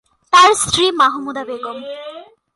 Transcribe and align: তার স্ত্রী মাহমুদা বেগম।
তার 0.33 0.49
স্ত্রী 0.55 0.85
মাহমুদা 0.91 1.43
বেগম। 1.49 1.77